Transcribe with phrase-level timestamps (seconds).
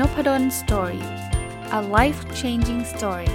[0.00, 1.04] nopadol story
[1.78, 3.30] a life changing story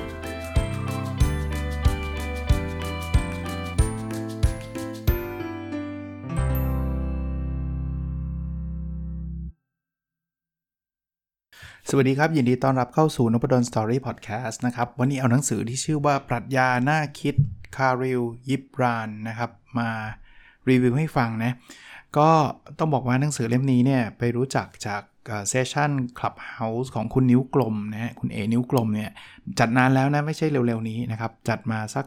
[11.89, 17.35] สวัสดีครับ ยินดีต้อนรับเข้าสู่นพดล story พอดแคสต์นะครับ วันนี้เอาหนังสือที่ชื่อว่าปรัชญาน่าคิด
[17.75, 19.89] คาลิลยิบรานนะครับ มา
[20.69, 21.51] รีวิวให้ฟังนะ
[22.17, 22.29] ก็
[22.79, 25.01] ต้องบอกว่าหนังสือเล่มนี้เนี่ย ไปรู้จักจาก
[25.49, 29.11] session Clubhouse ของคุณนิ้วกลมนะฮะคุณเอ๋ นิ้วกลมเนี่ย
[29.59, 32.05] จัดนานแล้วนะไม่ใช่เร็วๆนี้นะครับ จัดมาสัก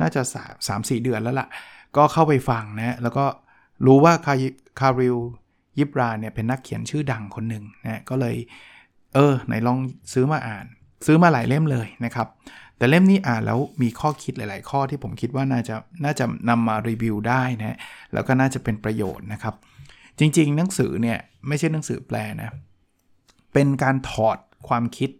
[0.00, 1.48] น่าจะ 3 3 4 เดือนแล้วล่ะ
[1.96, 3.24] ก็เข้าไปฟังนะแล้วก็
[3.86, 4.34] รู้ว่าคา
[4.80, 5.16] คาลิล
[5.78, 8.36] ยิบรานเนี่ยเป็นนักเขียนชื่อดังคนหนึ่งนะก็เลย
[9.14, 9.78] เออไหนลอง
[10.12, 10.66] ซื้อมาอ่าน
[11.06, 12.28] ซื้อมาหลายเล่มเลยนะครับ
[12.76, 17.78] แต่เล่มนี้อ่านแล้วมีข้อคิดหลาย ๆ ข้อที่ผมคิดว่าน่าจะน่าจะนำมารีวิวได้นะ
[18.12, 19.54] แล้วก็น่าจะเป็นประโยชน์นะครับ
[20.18, 22.50] จริง ๆ หนังสือเนี่ยไม่ใช่หนังสือแปลนะ
[23.52, 24.38] เป็นการถอด
[24.68, 25.10] ความคิด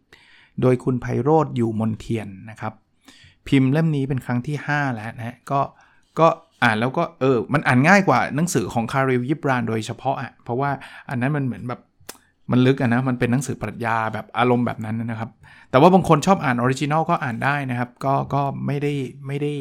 [0.62, 2.72] โดยคุณไพโรจน์ อยู่มณเฑียรนะครับ
[3.48, 5.60] พิมพ์เล่มนี้เป็นครั้งที่ 5 แล้วนะก็
[6.18, 6.28] ก็
[6.62, 10.70] อ่านแล้วก็เออ มันอ่านง่ายกว่าหนังสือของคาลิลยิบรานโดยเฉพาะอะเพราะว่า
[11.10, 11.80] อันนั้นมันเหมือนแบบ
[12.50, 15.30] มันลึกอะนะ มันเป็นหนังสือปรัชญาแบบอารมณ์แบบนั้นนะครับ
[15.70, 18.92] แต่ว่าบางคนชอบอ่าน original ก็อ่านได้นะครับ ก็ก็ไม่ได้
[19.26, 19.52] ไม่ได้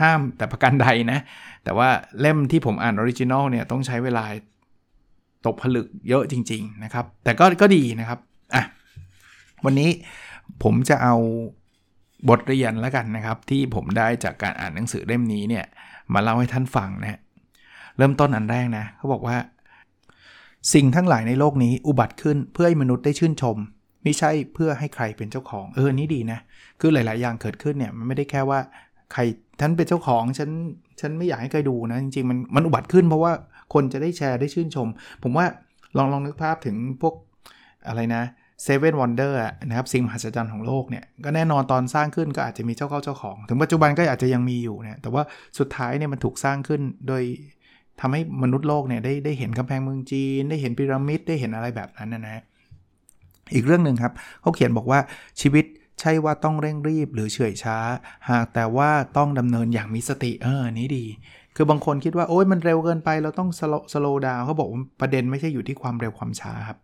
[0.00, 1.18] ห้ามแต่ประการใดนะ
[1.64, 1.88] แต่ว่า
[2.20, 4.24] เล่มที่ผมอ่าน original เนี่ยต้องใช้เวลา
[5.46, 8.18] ตกผลึกเยอะจริง ๆ นะครับ แต่ก็ก็ดีนะครับ
[8.54, 8.64] อะ
[9.64, 9.90] วันนี้
[10.62, 11.14] ผมจะเอา
[12.28, 15.64] บทเรียนแล้วกันนะครับ ที่ผมได้จากการอ่านหนังสือเล่มนี้เนี่ย
[16.14, 17.20] มาเล่าให้ท่านฟังนะ
[17.96, 19.36] เริ่มต้นอันแรกนะเขาบอกว่า
[20.74, 23.56] สิ่งทั้งหลายในโลกนี้อุบัติขึ้นเพื่อให้มนุษย์ได้ชื่นชม
[24.02, 26.38] ไม่ใช่เพื่อให้ใครเป็นเจ้าของ เออนี่ดีนะ
[26.80, 28.60] คือหลาย ๆ อย่างเกิดขึ้นเนี่ยมันไม่ได้แค่ว่า
[29.12, 29.20] ใคร
[29.60, 30.50] ท่านเป็นเจ้าของฉัน
[31.00, 33.32] ฉันไม่อยากให้ใครดูนะจริงๆมันมันอุบัติขึ้นเพราะว่า
[33.74, 34.88] คนจะได้แชร์ได้ชื่นชม
[35.22, 35.46] ผมว่า
[35.96, 37.14] ลองลองนึกภาพถึงพวก
[37.88, 38.22] อะไรนะ
[38.62, 45.22] เซเว่นวันเดอร์นะครับสิ่งมหัศจรรย์ของโลกเนี่ยก็แน่นอนตอนสร้างขึ้นก็อาจจะมีเจ้าเข้าเจ้าของ ถึงปัจจุบันก็อาจจะยังมีอยู่เนี่ยแต่ว่า
[45.58, 47.22] สุดท้ายเนี่ยมันถูกสร้างขึ้นโดย
[48.00, 52.42] ทำให้มนุษย์โลกเนี่ยได้ได้เห็นกำแพงเมืองจีน ได้เห็นพีระมิดได้เห็นอะไรแบบนั้นนะนะ
[53.54, 55.00] อีกเรื่องหนึ่งครับเขาเขียนบอกว่า
[55.40, 55.64] ชีวิต
[56.00, 57.78] ใช่ว่าต้องเร่งรีบหรือเฉื่อยช้า
[58.30, 61.04] หากแต่ว่าต้องดำเนินอย่างมีสติเออนี้ดี
[61.60, 63.50] คือบางคนคิดว่าโอ้ยมันเร็วเกินไปเราต้อง
[63.92, 66.78] สโลว์ดาวเขาบอกว่าประเด็นไม่ใช่อยู่ที่ความเร็วความช้าครับ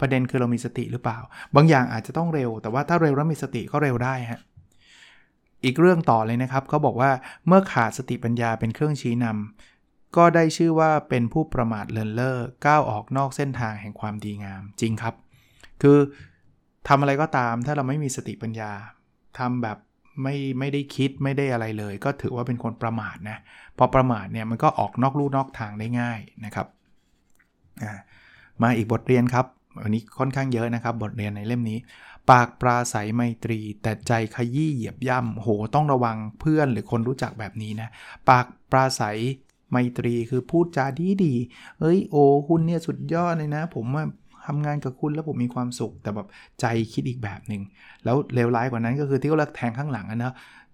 [0.00, 1.18] ประเด็นคือเรามีสติหรือเปล่า
[1.56, 4.40] บางอย่างอาจจะต้องเร็ว แต่ว่าถ้าเร็วแล้วมีสติก็เร็วได้ฮะ
[5.64, 7.10] อีกเรื่องต่อเลยนะครับเขาบอกว่า
[7.46, 15.14] เมื่อขาดสติปัญญาเป็นเครื่องชี้นำก็ได้ชื่อว่าเป็นผู้ประมาทเลินเล่อก้าวออกนอกเส้นทางแห่งความดีงาม จริงครับ
[15.82, 15.98] คือ
[16.88, 18.72] ทำอะไรก็ตามถ้าเราไม่มีสติปัญญา
[19.38, 19.78] ทำแบบ
[20.22, 23.38] ไม่ไม่ได้คิดไม่ได้อะไรเลย ก็ถือว่าเป็นคนประมาทนะ
[23.78, 26.66] พอประมาทเนี่ยมันก็ออกนอกลู่นอกทางได้ง่ายนะครับ
[28.62, 29.46] มาอีกบทเรียนครับ
[29.82, 31.78] วันนี้ค่อนข้างเยอะนะครับ บทเรียนในเล่มนี้
[32.30, 37.88] ปากปราศัยไมตรี แต่ใจขยี้เหยียบย่ำโหต้องระวังเพื่อนหรือคนรู้จักแบบนี้นะ
[38.28, 39.18] ปากปราศัย
[39.70, 41.34] ไมตรีคือพูดจาดีดี
[41.80, 43.86] เอ้ยโอ้คุณเนี่ยสุดยอดเลยนะ ผม
[44.46, 46.28] ว่าทำงานกับคุณแล้วผมมีความสุข แต่แบบ
[46.60, 47.62] ใจคิดอีกแบบหนึ่ง
[48.04, 50.32] แล้วเลวร้ายกว่านั้นก็คือที่เขาเลิกแทงข้างหลังนะ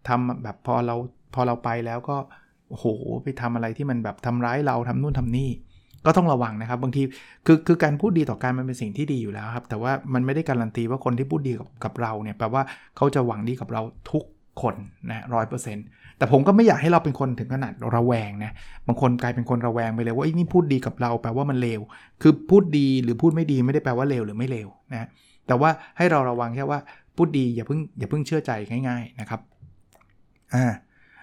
[0.09, 0.97] ทำแบบพอเรา
[1.35, 2.17] พอเราไปแล้วก็
[2.69, 2.87] โอ้โห
[3.23, 5.51] ไปทำอะไรที่มันแบบทำร้ายเราทำนู่นทำนี่
[6.07, 7.03] ก็ต้องระวังนะครับ บางที
[7.47, 12.63] คือคือการพูดดีต่อกันมันเป็นสิ่งที่ดีอยู่แล้วครับ แต่ว่ามันไม่ได้การันตีว่าคนที่พูดดีกับกับเราเนี่ยแปลว่า
[12.97, 14.25] เขาจะหวังดีกับเราทุก
[14.63, 14.75] คน
[15.11, 15.87] นะร้อยเปอร์เซ็นต์
[16.23, 18.53] แต่ผมก็ไม่อยากให้เราเป็นคนถึงขนาดระแวงนะ
[18.87, 21.81] บางคนกลายเป็นคนระแวงไปเลยว่าไอ้นี่พูดดีกับเราแปลว่ามันเลว
[22.23, 25.09] คือพูดดีหรือพูดไม่ดีไม่ได้แปลว่าเลวหรือไม่เลวนะ
[25.47, 26.79] แต่ว่าให้เราระวังแค่ว่า
[27.17, 28.51] พูดดีอย่าเพิ่งอย่าเพิ่งเชื่อใจ
[28.89, 29.41] ง่าย ๆนะครับ
[30.55, 30.65] อ่า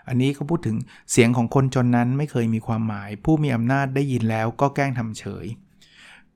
[0.07, 0.75] อันนี้เขาพูดถึง
[1.11, 5.45] เสียงของคนจนนั้นไม่เคยมีความหมาย ผู้มีอำนาจได้ยินแล้วก็แกล้งทำเฉย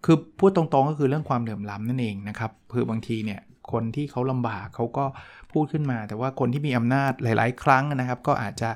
[0.06, 3.40] คือพูดตรงๆก็คือเรื่องความเหลื่อมล้ำนั่นเองนะครับ คือบางทีเนี่ย
[3.72, 5.06] คนที่เขาลำบากเขาก็
[5.52, 8.70] พูดขึ้นมา แต่ว่าคนที่มีอำนาจหลาย ๆ ครั้งนะครับ ก็อาจจะ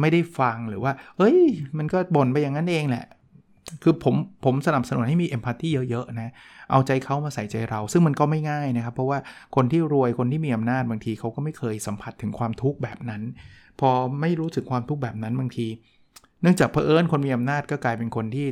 [0.00, 1.38] ไม่ได้ฟังหรือว่า เอ้ย
[1.78, 3.06] มันก็บ่นไปอย่างนั้นเองแหละ
[3.82, 6.32] คือผมผมสนับสนุนให้มีเอมพัตตีเยอะๆนะ
[6.70, 9.18] เอาใจเขามาใส่ใจเรา ซึ่งมันก็ไม่ง่ายนะครับ เพราะว่า
[9.56, 13.22] คนที่รวยคนที่มีอำนาจบางทีเขาก็ไม่เคยสัมผัสถึงความทุกข์แบบนั้น
[13.80, 15.66] พอไม่รู้สึกความทุกข์แบบนั้นบางที
[16.42, 18.46] เนื่องจากเพอเอิญคนมีอำนาจก็กลายเป็นคนที่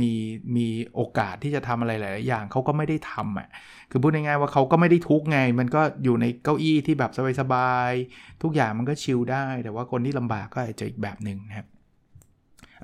[0.00, 0.12] มี
[0.56, 3.48] มีโอกาสที่จะทำอะไรหลาย ๆ อย่างเขาก็ไม่ได้ทำอะ
[3.90, 11.66] คือพูดง่าย ๆ ว่าเขาก็ไม่ได้ทุกไง มันก็อยู่ในเก้าอี้ที่แบบสบาย ๆ ทุกอย่างมันก็ชิลได้ แต่ว่าคนที่ลำบากก็อาจจะอีกแบบหนึ่งนะครับ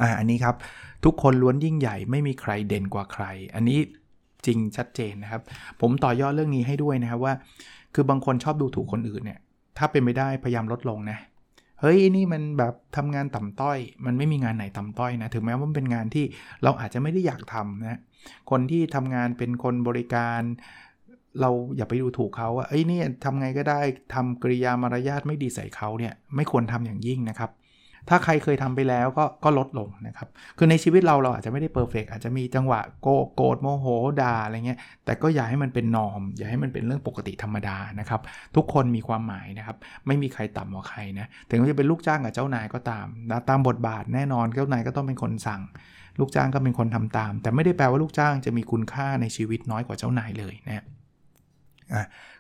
[0.01, 0.55] อ่าอันนี้ครับ
[1.05, 3.25] ทุกคนล้วนยิ่งใหญ่ไม่มีใครเด่นกว่าใคร
[3.55, 3.79] อันนี้
[4.47, 5.43] จริงชัดเจนนะครับ
[5.81, 7.35] ผมต่อยอดเรื่องนี้ให้ด้วยนะครับว่า
[7.95, 9.39] คือบางคนชอบดูถูกคนอื่นเนี่ย
[9.79, 11.19] ถ้าเป็นไม่ได้พยายามลดลงนะ
[11.81, 16.25] เฮ้ยนี่มันแบบทำงานต่ำต้อย มันไม่มีงานไหนต่ำต้อยนะ ถึงแม้ว่ามันเป็นงานที่
[16.63, 17.99] เราอาจจะไม่ได้อยากทำนะ
[18.51, 20.41] คนที่ทำงานเป็นคนบริการ
[21.41, 23.81] เราอย่าไปดูถูกเขาว่าเอ้ยนี่ทำไงก็ได้
[24.15, 27.51] ทำกริยามารยาทไม่ดีใส่เขาเนี่ยไม่ควรทำอย่างยิ่งนะครับ
[28.09, 30.29] ถ้าใครเคยทำไปแล้วก็ก็ลดลงนะครับ
[30.59, 33.87] คือในชีวิตเราเราอาจจะไม่ได้เพอร์เฟกอาจจะมีจังหวะโกโกรธโมโห
[34.23, 38.21] ด่าอะไรเงี้ย แต่ก็อย่าให้มันเป็นนอม อย่าให้มันเป็นเรื่องปกติธรรมดานะครับ
[38.57, 39.77] ทุกคนมีความหมายนะครับ
[40.07, 45.63] ไม่มีใครต่ำกว่าใครนะ ถึงจะเป็นลูกจ้างกับเจ้านายก็ตามนะตามบทบาทแน่นอนเจ้านายก็ต้องเป็นคนสั่ง
[46.19, 50.85] ลูกจ้างก็เป็นคนทำตาม แต่ไม่ได้แปลว่าลูกจ้างจะมีคุณค่าในชีวิตน้อยกว่าเจ้านายเลยนะอะ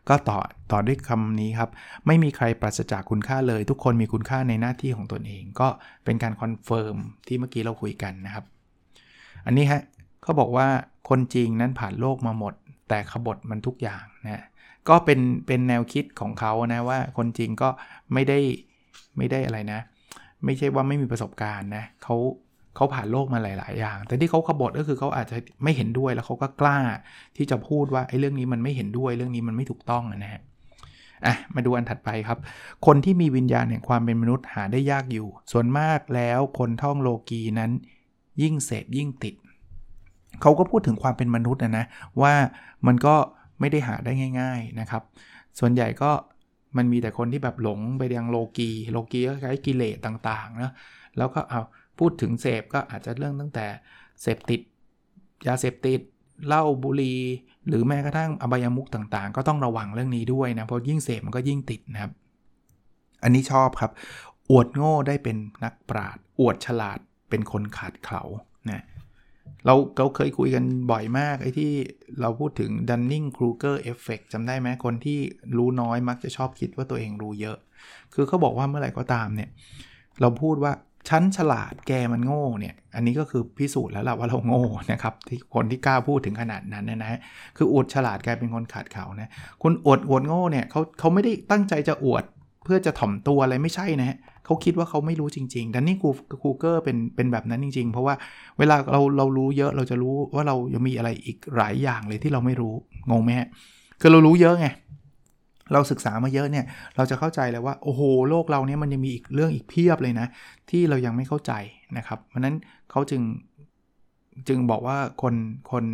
[0.08, 0.38] ก็ต่อ
[0.72, 1.70] ต่อด้วยคำนี้ครับ
[2.06, 5.68] ไม่มีใครปราศจากคุณค่าเลย ทุกคนมีคุณค่าในหน้าที่ของตนเอง ก็
[6.04, 6.96] เป็นการ confirm
[7.26, 8.44] ที่เมื่อกี้เราคุยกันนะครับ
[9.46, 9.82] อันนี้ฮะ
[10.22, 10.68] เขาบอกว่า
[11.08, 12.54] คนจริงนั้นผ่านโลกมาหมด
[12.88, 14.44] แต่ขบฏมันทุกอย่างนะ
[14.88, 17.68] ก็เป็นเป็นแนวคิดของเขานะว่าคนจริงก็
[18.12, 18.38] ไม่ได้
[19.16, 19.80] ไม่ได้อะไรนะ
[20.44, 22.16] ไม่ใช่ว่าไม่มีประสบการณ์นะเขา
[22.78, 26.78] เขาผ่านโลกมาหลาย ๆ อย่าง แต่ที่เขาขบฏก็คือเขาอาจจะไม่เห็นด้วยแล้วเขาก็กล้า
[27.36, 30.42] ที่จะพูดว่าไอ้เรื่องนี้มันไม่เห็นด้วยเรื่องนี้มันไม่ถูกต้องนะฮะ
[31.26, 32.38] อะมาดูอันถัดไปครับ
[32.86, 37.70] คนที่มีวิญญาณแห่งความเป็นมนุษย์หาได้ยากอยู่ ส่วนมากแล้วคนท่องโลกีนั้น
[38.42, 39.34] ยิ่งเสพยิ่งติด
[40.42, 41.84] เขาก็พูดถึงความเป็นมนุษย์นะนะ
[42.22, 42.34] ว่า
[42.86, 43.16] มันก็
[43.60, 45.02] ไม่ได้หาได้ง่าย ๆนะครับ
[45.58, 46.10] ส่วนใหญ่ก็
[46.76, 50.72] มันมีแต่คนที่แบบหลงไปยังโลกี โลกีก็คล้ายกิเลสต่างๆนะ
[51.18, 51.62] แล้วก็เอา
[51.98, 53.66] พูดถึงเสพก็อาจจะเรื่องตั้งแต่
[54.22, 54.60] เสพติด
[55.46, 56.00] ยาเสพติด
[56.46, 57.20] เหล้าบุหรี่
[57.68, 62.12] หรือแม้กระทั่งอบายามุกต่างๆ ก็ต้องระวังเรื่องนี้ด้วยนะ เพราะยิ่งเสพมันก็ยิ่งติดนะครับ
[63.22, 63.90] อันนี้ชอบครับ
[64.50, 66.98] อวดโง่ได้เป็นนักปราดอวดฉลาด
[67.30, 68.22] เป็นคนขาดเขา
[68.70, 68.84] นะ
[69.66, 71.70] เราเราเคยคุยกันบ่อยมากไอ้ที่
[72.20, 75.18] เราพูดถึง Dunning-Kruger effect จำได้ไหมคนที่
[75.56, 77.58] รู้น้อยมักจะชอบคิดว่าตัวเองรู้เยอะ
[78.14, 79.50] คือเขาบอกว่าเมื่อไหร่ก็ตามเนี่ย
[80.20, 80.72] เราพูดว่า
[81.08, 87.20] ฉันฉลาดแกมันโง่เนี่ย อันนี้ก็คือพิสูจน์แล้วล่ะว่าเราโง่นะครับที่คนที่กล้าพูดถึงขนาดนั้นนะนะ
[87.56, 89.30] คืออวดฉลาดกลายเป็นคนขาดเขานะ
[89.62, 92.24] คุณอวดอวดโง่เนี่ยเขาเขาไม่ได้ตั้งใจจะอวด
[92.64, 96.10] เพื่อจะถ่อมตัวอะไรไม่ใช่นะฮะเขาคิดว่าเขาไม่รู้จริงๆดันนี่กู
[96.42, 98.14] กูเกอร์เป็นเป็นแบบนั้นจริง ๆ เพราะว่า
[98.58, 102.74] เวลาเราเรารู้เยอะเราจะรู้ว่าเรายังมีอะไรอีกหลายอย่างเลยที่เราไม่รู้
[103.10, 103.48] งงไหมฮะ
[104.00, 104.66] คือเรารู้เยอะไง
[105.72, 106.64] เราศึกษามาเยอะเนี่ย
[106.96, 110.26] เราจะเข้าใจเลยว่าโอ้โหโลกเราเนี่ยมันยังมีอีกเรื่องอีกเพียบเลยนะ
[110.70, 111.52] ที่เรายังไม่เข้าใจ
[111.96, 112.56] นะครับเพราะนั้น
[112.90, 113.22] เขาจึง
[114.48, 115.34] จึงบอกว่าคน
[115.72, 115.84] คน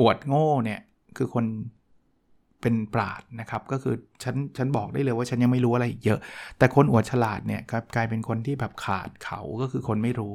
[0.00, 0.80] อวดโง่เนี่ย
[1.16, 1.46] คือคน
[2.62, 6.20] เป็นปราดนะครับ ก็คือฉันฉันบอกได้เลยว่าฉันยังไม่รู้อะไรเยอะ
[6.58, 10.32] แต่คนอวดฉลาดเนี่ยครับกลายเป็นคนที่แบบขาดเขาก็คือคนไม่รู้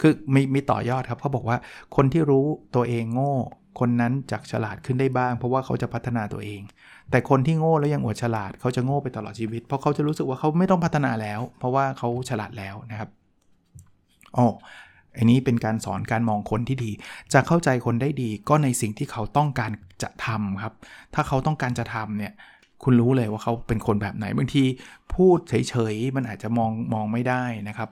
[0.00, 1.58] คือมีมีต่อยอดครับเขาบอกว่า
[1.96, 3.34] คนที่รู้ตัวเองโง่
[3.80, 6.62] คนนั้นจักฉลาดขึ้นได้บ้าง เพราะว่าเขาจะพัฒนาตัวเอง
[7.10, 13.10] แต่คนที่โง่แล้วยังอวดฉลาดเขาจะโง่ไปตลอดชีวิต เพราะเขาจะรู้สึกว่าเขาไม่ต้องพัฒนาแล้ว เพราะว่าเขาฉลาดแล้วนะครับ
[14.36, 14.46] อ๋อ
[15.16, 16.90] อันนี้เป็นการสอนการมองคนที่ดี
[17.32, 19.70] จะเข้าใจคนได้ดีก็ในสิ่งที่เขาต้องการ
[20.02, 20.74] จะทำครับ
[21.14, 22.32] ถ้าเขาต้องการจะทำเนี่ย
[22.82, 24.64] คุณรู้เลยว่าเขาเป็นคนแบบไหนบางที
[25.14, 27.90] พูดเฉยๆมันอาจจะมองมองไม่ได้นะครับ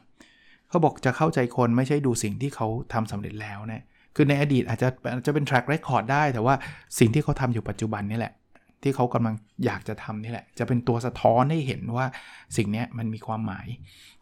[0.69, 3.85] เขาบอกจะเข้าใจคนไม่ใช่ดูสิ่งที่เขาทำสำเร็จแล้วเนะ
[4.17, 4.89] คือในอดีตอาจจะ
[5.27, 6.55] จะเป็น track record ได้ แต่ว่า
[6.99, 8.35] สิ่งที่เขาทำอยู่ปัจจุบันนี่แหละ
[8.83, 9.35] ที่เขากำลัง
[9.65, 12.07] อยากจะทำนี่แหละ จะเป็นตัวสะท้อนให้เห็นว่า
[12.57, 13.67] สิ่งนี้มันมีความหมาย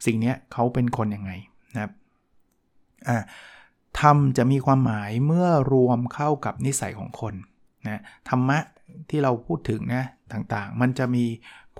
[0.06, 1.32] สิ่งนี้เขาเป็นคนยังไง
[1.74, 1.92] นะครับ
[3.08, 3.22] อ่า
[4.00, 7.34] ทำจะมีความหมายเมื่อรวมเข้ากับนิสัยของคน
[7.88, 8.58] นะธรรมะ
[9.10, 11.24] ที่เราพูดถึงนะต่างๆ มันจะมี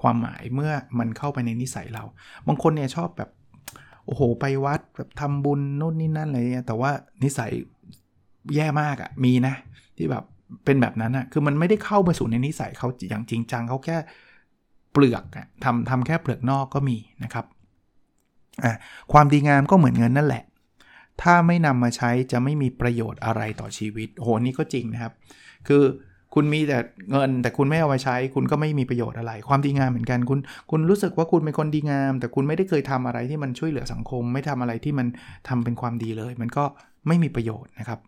[0.01, 2.05] ความหมายเมื่อมันเข้าไปในนิสัยเรา
[2.47, 3.31] บางคนเนี่ยชอบแบบ
[4.07, 6.91] โอ้โหไปวัดแบบทำบุญโน่นนี่นั่นอะไรเงี้ยแต่ว่า
[7.25, 7.51] นิสัย
[8.55, 9.55] แย่มากอะ่ะมีนะ
[9.97, 10.25] ที่แบบ
[10.65, 13.97] เป็นแบบนั้นอะคือมันไม่ได้เข้ามาสู่ในนิสัยเขาอย่างจริงจังเขาแค่
[14.93, 17.45] เปลือกอะทำทำแค่เปลือกนอกก็มีนะครับ
[18.65, 18.73] อะ
[19.13, 20.45] ความดีงามก็เหมือนเงินนั่นแหละ
[21.23, 25.13] ถ้าไม่นำมาใช้จะไม่มีประโยชน์อะไรต่อชีวิตโหนี่ก็จริงนะครับ
[25.69, 25.83] คือ
[26.35, 26.79] คุณมีแต่
[27.11, 30.39] เงินแต่คุณไม่เอามาใช้ คุณก็ไม่มีประโยชน์อะไร ความดีงามเหมือนกันคุณ
[30.71, 35.07] คุณรู้สึกว่าคุณเป็นคนดีงาม แต่คุณไม่ได้เคยทำอะไรที่มันช่วยเหลือสังคม ไม่ทำอะไรที่มัน
[35.49, 36.65] ทำเป็นความดีเลย มันก็
[37.07, 37.99] ไม่มีประโยชน์นะครับ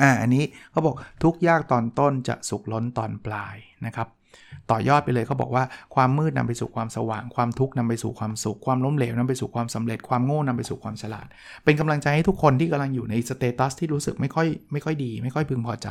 [0.00, 3.56] อ่าอันนี้เขาบอกทุกยากตอนต้นจะสุขล้นตอนปลาย
[3.86, 4.08] นะครับ
[4.70, 11.26] ต่อยอดไปเลยเขาบอกว่าความมืดนำไปสู่ความสว่าง ความทุกข์นำไปสู่ความสุข ความล้มเหลวนำไปสู่ความสำเร็จ ความโง่นำไปสู่ความฉลาด
[11.64, 15.88] เป็นกำลังใจให้ทุกคนที่กำลังอยู่ในสเตตัสที่รู้สึกไม่ค่อยไม่ค่อยดี ไม่ค่อยพึงพอใจ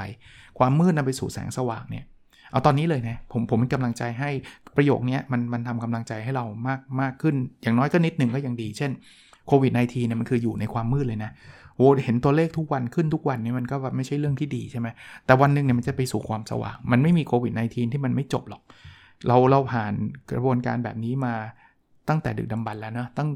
[0.59, 2.05] ความมืดนำไปสู่แสงสว่างเนี่ย
[2.51, 4.29] เอาตอนนี้เลยนะผมผมเป็นกำลังใจให้
[4.75, 8.91] ประโยคนี้มันมันทำกำลังใจให้เรามากมากขึ้น อย่างน้อยก็นิดหนึ่งก็ยังดี เช่น
[9.47, 11.31] โควิด -19 เนี่ยมันคืออยู่ในความมืดเลยนะ
[11.81, 14.87] โอ้เห็นตัวเลขทุกวันขึ้นทุกวันนี่มันก็แบบไม่ใช่เรื่องที่ดีใช่ไหม
[15.25, 18.61] แต่วันหนึ่งเนี่ยมันจะไปสู่ความสว่าง มันไม่มีโควิด -19 ที่มันไม่จบหรอก
[19.27, 19.93] เราเราผ่าน
[20.31, 21.33] กระบวนการแบบนี้มา
[22.09, 23.29] ตั้งแต่ดึกดำบรรแล้วเนะตั้ง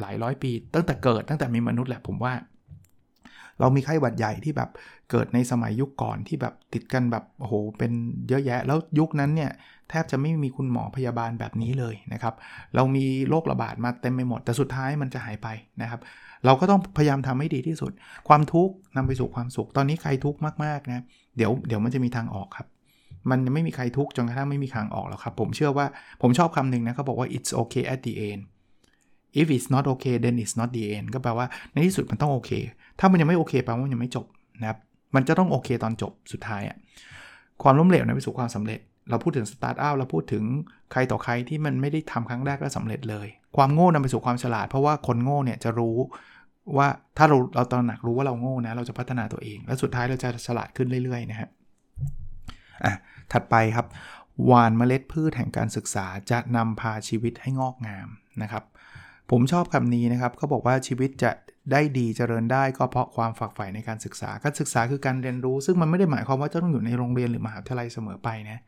[0.00, 2.32] หลายร้อยปี ตั้งแต่เกิดตั้งแต่มีมนุษย์แหละผมว่า
[3.60, 4.70] เรามีไข้หวัดใหญ่ที่แบบ
[5.10, 7.92] เกิดในสมัยยุคก่อนที่แบบติดกันแบบโอ้โหเป็น
[8.28, 9.50] เยอะแยะ แล้วยุคนั้นเนี่ย
[9.90, 12.34] แทบจะไม่มีคุณหมอพยาบาลแบบนี้เลยนะครับ
[12.74, 15.48] เรามีโรคระบาดมาเต็มไปหมด แต่สุดท้ายมันจะหายไป
[15.82, 16.00] นะครับ
[16.44, 17.92] เราก็ต้องพยายามทำให้ดีที่สุด
[18.28, 21.02] ความทุกข์นำไปสู่ความสุข ตอนนี้ใครทุกข์มากๆนะ
[21.36, 22.66] เดี๋ยวเดี๋ยวมันจะมีทางออกครับ
[23.30, 25.86] มันไม่มีใครทุกข์จนกระทั่งไม่มีทางออกแล้วครับ ผมเชื่อว่า
[26.22, 28.42] ผมชอบคำหนึ่งนะเขาบอกว่า it's okay at the end
[29.40, 32.50] if it's not okay then it's not the end ก็แปลว่าในที่สุดมันต้องโอเค
[32.98, 34.26] ถ้ามันยังไม่โอเคแปลว่ามันยังไม่จบ
[34.60, 34.78] นะครับ
[35.14, 36.76] มันจะต้องโอเคตอนจบสุดท้ายอะ
[37.62, 40.44] ความล้มเหลวนำไปสู่ความสำเร็จ เราพูดถึงสตาร์ทอัพเราพูดถึง
[40.92, 45.96] ใครต่อใครที่มันไม่ได้ทำครั้งแรกแล้วสาเร็จเลย ความโง่นำไปสู่ความฉลาด เพราะว่าคนโง่เนี่ยจะรู้
[46.76, 51.48] ว่าถ้าเราเราตระหนักรู้ว่าเราโง่นะเราจะพัฒนาตัวเอง และสุดท้ายเราจะฉลาดขึ้นเรื่อยๆนะฮะ
[52.84, 52.94] อะ
[53.32, 53.86] ถัดไปครับ
[54.46, 58.08] หวานเมล็ดพืชแห่งการศึกษาจะนำพาชีวิตให้งอกงาม
[58.42, 58.64] นะครับ
[59.30, 61.30] ผมชอบคำนี้นะครับเขาบอกว่าชีวิตจะ
[61.72, 68.60] ได้ดีเจริญได้ก็เพราะความฝักใฝ่ในการศึกษา การศึกษาคือการเรียนรู้ ซึ่งมันไม่ได้หมายความว่าจะต้องอยู่ในโรงเรียนหรือมหาวิทยาลัยเสมอไปนะ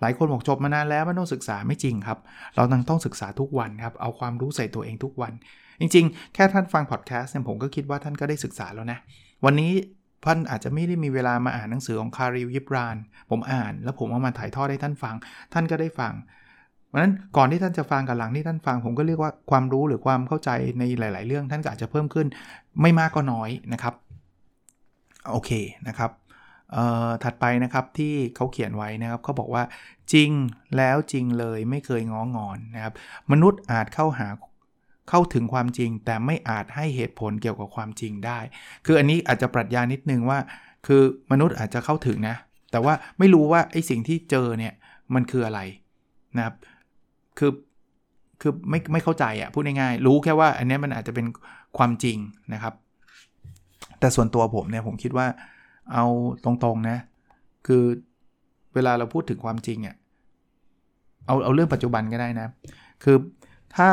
[0.00, 2.18] หลายคนบอกจบมานานแล้วไม่ต้องศึกษาไม่จริงครับ
[2.56, 5.32] เราต้องต้องศึกษาทุกวันครับ เอาความรู้ใส่ตัวเองทุกวัน
[5.80, 8.98] จริง ๆ แค่ท่านฟังพอดแคสต์เนี่ยผมก็คิดว่าท่านก็ได้ศึกษาแล้วนะ
[9.44, 9.72] วันนี้
[10.24, 12.96] ท่านอาจจะไม่ได้มีเวลามาอ่านหนังสือของคาริลยิบราน
[13.30, 15.14] ผมอ่าน แล้วผมเอามาถ่ายทอดให้ท่านฟัง
[15.52, 16.12] ท่านก็ได้ฟัง
[16.88, 22.26] เพราะฉะนั้นก่อนที่ท่านจะฟังกับหลังที่ท่านฟัง ผมก็เรียกว่าความรู้หรือความเข้าใจในหลาย ๆ เรื่องท่านก็อาจจะเพิ่มขึ้น
[22.82, 23.94] ไม่มากก็น้อยนะครับ
[25.30, 25.50] โอเค
[25.88, 26.10] นะครับ
[27.24, 29.62] ถัดไปนะครับที่เขาเขียนไว้นะครับเขาบอกว่า
[30.12, 30.30] จริง
[30.76, 32.94] แล้วจริงเลยไม่เคยง้องอนนะครับ
[33.32, 34.28] มนุษย์อาจเข้าหา
[35.10, 38.38] เข้าถึงความจริง แต่ไม่อาจให้เหตุผลเกี่ยวกับความจริงได้
[38.86, 40.38] คืออันนี้อาจจะปรัชญานิดนึงว่า
[40.86, 42.36] คือมนุษย์อาจจะเข้าถึงนะ
[42.70, 44.74] แต่ว่าไม่รู้ว่าไอ้สิ่งที่เจอเนี่ย
[45.14, 45.60] มันคืออะไร
[46.36, 46.54] นะครับ
[47.38, 47.50] คือ
[48.40, 51.26] คือไม่ไม่เข้าใจอะ่ะพูดง่ายๆรู้แค่ว่าอันนี้มันอาจจะเป็น
[51.78, 52.18] ความจริง
[52.52, 52.74] นะครับ
[54.00, 55.26] แต่ส่วนตัวผมเนี่ยผมคิดว่า
[55.92, 56.04] เอา
[56.44, 56.98] ตรงๆนะ
[57.66, 57.84] คือ
[58.74, 59.96] เวลาเราพูดถึงความจริงอะ่ะ
[61.26, 62.48] เอาเอาเรื่องปัจจุบันก็ได้นะ
[63.04, 63.16] คือ
[63.76, 63.88] ถ้า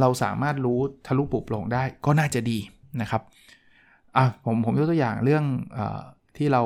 [0.00, 2.58] เราสามารถรู้ทะลุปุบลงได้ก็น่าจะดี
[3.00, 3.22] นะครับ
[4.16, 5.44] อะผมผมยกตัวอย่างเรื่อง
[5.76, 5.78] อ
[6.36, 6.62] ที่เรา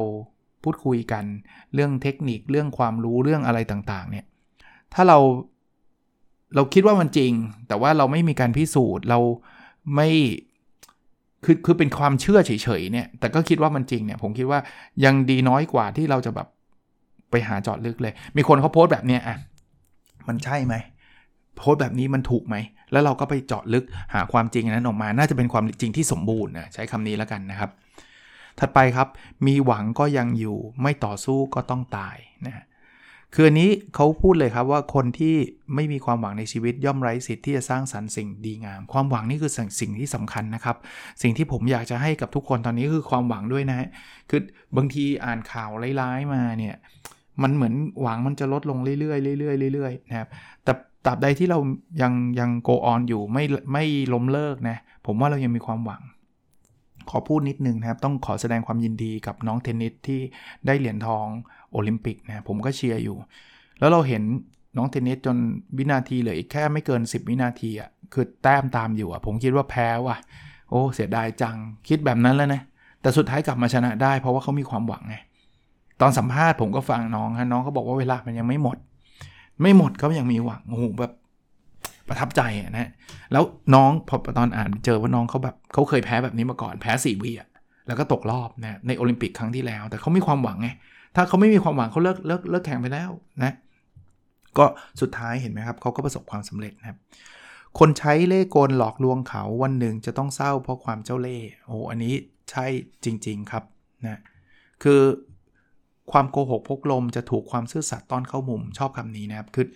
[0.62, 1.25] พูดคุยกัน
[1.75, 4.26] เรื่องเทคนิคเรื่องความรู้เรื่องอะไรต่างๆ เนี่ย
[4.94, 5.18] ถ้าเรา
[6.54, 7.32] เราคิดว่ามันจริง
[7.68, 9.20] แต่ว่าเราไม่มีการพิสูจน์เรา
[9.96, 10.08] ไม่
[11.45, 14.61] คือคือเป็นความเชื่อเฉยๆเนี่ยแต่ก็คิดว่ามันจริงเนี่ยผมคิดว่า
[15.05, 16.49] ยังดีน้อยกว่าที่เราจะแบบ
[17.31, 19.37] ไปหาจอดลึกเลย มีคนเขาโพสต์แบบเนี้ยอะ
[20.28, 20.75] มันใช่ไหม
[21.57, 22.57] โพสต์แบบนี้มันถูกไหม
[22.93, 27.71] แล้วเราก็ไปเจาะลึกหาความจริงนั้นออกมา น่าจะเป็นความจริงที่สมบูรณ์นะใช้คำนี้แล้วกันนะครับ
[28.59, 29.09] ถัดไปครับ
[29.47, 32.16] มีหวังก็ยังอยู่ไม่ต่อสู้ก็ต้องตาย
[32.47, 32.64] นะ
[33.38, 35.35] คืออันนี้เขาพูดเลยครับว่าคนที่
[35.75, 40.76] ไม่มีความหวังในชีวิตย่อมไร้สิทธิ์ที่จะสร้างสรรค์สิ่งดีงาม ความหวังนี่คือสิ่งที่สำคัญนะครับ
[41.23, 43.88] สิ่งที่ผมอยากจะให้กับทุกคนตอนนี้คือความหวังด้วยนะ
[44.31, 44.40] คือ
[44.76, 46.75] บางทีอ่านข่าวร้ายๆมาเนี่ย
[47.43, 50.28] มันเหมือนหวังมันจะลดลงเรื่อยๆเรื่อยๆเรื่อยๆนะครับ
[50.64, 50.73] แต่
[51.07, 51.59] ตราบใดที่เรา
[52.02, 54.76] ยังยังโกออนอยู่ไม่ไม่ล้มเลิกนะ
[55.07, 56.02] ผมว่าเรายังมีความหวัง
[57.10, 60.20] ขอพูดนิดนึงนะครับ ต้องขอแสดงความยินดีกับน้องเทนนิสที่
[60.66, 61.26] ได้เหรียญทอง
[61.72, 63.16] โอลิมปิกนะผมก็เชียร์อยู่
[63.78, 64.22] แล้วเราเห็น
[64.76, 65.36] น้องเทนนิสจน
[65.78, 70.16] วินาทีเหลืออีกแค่ไม่เกิน 10 วินาทีอะ่ะคือแต้มตามอยู่อะ่ะ ผมคิดว่าแพ้ว่ะ
[70.70, 71.56] โอ้เสียดายจัง
[71.88, 72.62] คิดแบบนั้นแล้วนะ
[73.00, 75.16] แต่สุดท้ายกลับมาชนะได้เพราะว่าเขามีความหวังไง
[76.00, 78.76] ตอนสัมภาษณ์ผมก็ฟังน้องฮะน้องเขาบอกว่าเวลามันยังไม่หมด
[79.62, 81.12] ไม่หมดเขายังมีหวังโอ้โหแบบ
[82.08, 82.90] ประทับใจนะ
[83.32, 83.44] แล้ว
[83.75, 87.48] น้องพอตอนอ่านเจอว่าน้องเขาแบบเขาเคยแพ้แบบนี้มาก่อนแพ้สี่วิอะ
[87.86, 90.68] แล้วก็ตกรอบนะในโอลิมปิกครั้งที่แล้ว แต่เขามีความหวังไง
[91.16, 93.10] ถ้าเขาไม่มีความหวังเขาเลิกเลิกเลิกแข่งไปแล้ว
[93.42, 93.52] นะ
[94.58, 94.64] ก็
[95.00, 96.98] สุดท้ายเห็นไหมครับเขาก็ประสบความสำเร็จนะครับ
[97.78, 102.14] คนใช้เล่ห์กลหลอกลวงเขาวันหนึ่งจะต้องเศร้าเพราะความเจ้าเล่ห์โอ้อันนี้
[102.50, 102.66] ใช่
[103.04, 103.64] จริง ๆครับ
[104.04, 104.20] นะ
[104.82, 105.02] คือ
[106.12, 109.66] ความโกหกพกลมจะถูกความซื่อสัตย์ต้อนเข้ามุมชอบคำนี้นะครับคือ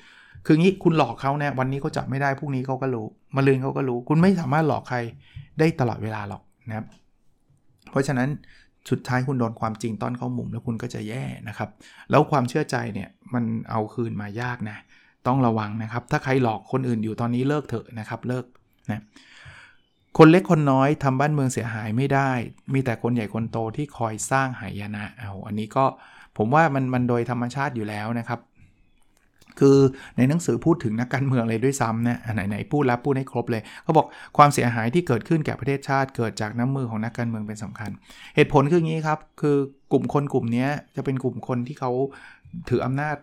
[0.46, 3.06] คืองี้คุณหลอกเขาเนี่ยวันนี้เขาจับไม่ได้พรุ่งนี้เขาก็รู้
[3.36, 4.98] มาลืนเขาก็รู้ คุณไม่สามารถหลอกใคร
[5.58, 6.86] ได้ตลอดเวลาหรอกนะครับ
[7.90, 8.28] เพราะฉะนั้น
[8.90, 11.68] สุดท้ายคุณโดนความจริงต้อนเข้ามุมแล้วคุณก็จะแย่นะครับ
[12.10, 14.78] แล้วความเชื่อใจเนี่ยมันเอาคืนมายากนะ
[15.26, 18.44] ต้องระวังนะครับ ถ้าใครหลอกคนอื่นอยู่ตอนนี้เลิกเถอะนะครับเลิก
[18.90, 19.02] นะ
[20.18, 22.30] คนเล็กคนน้อยทำบ้านเมืองเสียหายไม่ได้
[22.74, 25.84] มีแต่คนใหญ่คนโตที่คอยสร้างหายนะเอาอันนี้ก็
[26.36, 28.40] ผมว่ามันมันโดยธรรมชาติอยู่แล้วนะครับ
[29.60, 29.76] คือ
[30.16, 37.90] ในหนังสือพูดถึงนักการเมืองเลยด้วยซ้ำนะไหนไหนพูดแล้วพูดให้ครบเลยเขาบอกความเสียหายที่เกิดขึ้นแก่ประเทศชาติ เกิดจากน้ำมือของนักการเมืองเป็นสำคัญ
[38.36, 39.56] เหตุผลคืออย่างนี้ครับ คือ
[39.92, 40.66] กลุ่มคนกลุ่มนี้
[40.96, 41.90] จะเป็นกลุ่มคนที่เขา
[42.70, 43.16] ถืออำนาจ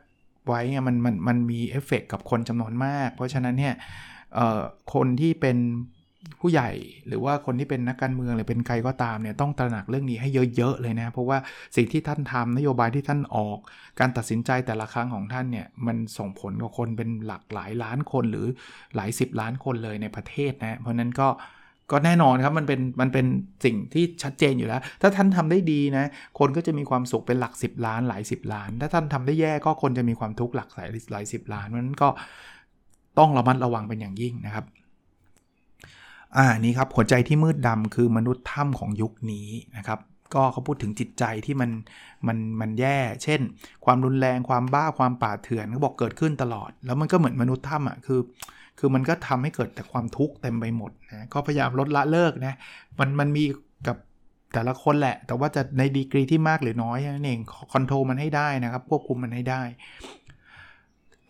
[0.48, 3.74] ไว้มันมันมันมีเอฟเฟกกับคนจำนวนมาก เพราะฉะนั้นเนี่ย
[4.94, 5.58] คนที่เป็น
[6.42, 6.70] ผู้ใหญ่
[7.08, 11.38] หรือว่าคนที่เป็นนักการเมืองหรือเป็นใครก็ตามเนี่ยต้องตระหนักเรื่องนี้ให้เยอะๆเลยนะเพราะว่า
[11.76, 13.58] สิ่งที่ท่านทำนโยบายที่ท่านออก
[14.00, 18.48] การตัดสินใจแต่ละครั้งของท่านเนี่ยมันส่งผลกับคนเป็นหลักหลายล้านคนหรือ
[18.96, 21.30] หลายสิบล้านคนเลยในประเทศนะเพราะนั้นก็
[21.92, 23.26] ก็แน่นอนครับมันเป็นมันเป็น
[23.66, 26.06] สิ่งที่ชัดเจนอยู่แล้ว ถ้าท่านทำได้ดีนะ
[26.40, 32.10] คนก็จะมีความสุขเป็นหลัก 10 ล้านหลาย 10 ล้าน ถ้าท่านทำได้แย่ก็คนจะมีความทุกข์หลักหลายหลายสิบล้านเพราะนั้นก็
[33.20, 34.66] ต้องระมัดระวังเป็นอย่างยิ่งนะครับ
[36.36, 40.00] อ่านี่ครับหัวใจที่มืดดำคือมนุษย์ถ้ำของยุคนี้นะครับ
[40.34, 41.72] ก็เขาพูดถึงจิตใจที่มัน
[42.28, 43.42] มันมันแย่ เช่น
[43.86, 48.20] ความรุนแรงความบ้าความป่าเถื่อนเขาบอกเกิดขึ้นตลอด แล้วมันก็เหมือนมนุษย์ถ้ำอะคือ
[48.80, 52.56] คือมันก็ทำให้เกิดแต่ความทุกข์เต็มไปหมดนะก็พยายามลดละเลิกนะ
[53.00, 53.44] มันมันมี
[53.88, 53.98] กับ
[54.54, 57.40] แต่ละคนแหละ แต่ว่าจะในดีกรีที่มากหรือน้อยนั่นเอง
[57.74, 59.62] คอนโทรลมันให้ได้นะครับควบคุมมันให้ได้